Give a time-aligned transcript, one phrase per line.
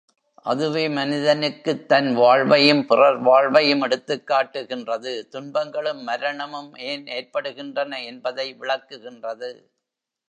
[0.45, 9.51] அதுவே மனிதனுக்குத் தன் வாழ்வையும், பிறர் வாழ்வையும் எடுத்துக் காட்டுகின்றது துன்பங்களும் மரணமும் ஏன் ஏற்படுகின்றன என்பதை விளக்குகின்றது.